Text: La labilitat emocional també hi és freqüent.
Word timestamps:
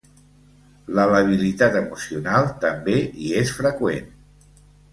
La 0.99 1.03
labilitat 1.11 1.77
emocional 1.83 2.49
també 2.65 2.99
hi 3.27 3.31
és 3.45 3.55
freqüent. 3.61 4.13